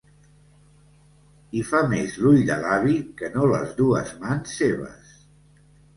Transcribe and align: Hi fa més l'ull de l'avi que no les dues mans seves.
Hi 1.57 1.61
fa 1.67 1.83
més 1.91 2.17
l'ull 2.23 2.41
de 2.49 2.57
l'avi 2.63 2.97
que 3.21 3.29
no 3.35 3.47
les 3.53 3.77
dues 3.83 4.15
mans 4.25 4.57
seves. 4.63 5.17